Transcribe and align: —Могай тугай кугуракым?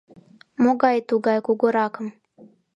—Могай 0.63 0.97
тугай 1.09 1.39
кугуракым? 1.45 2.07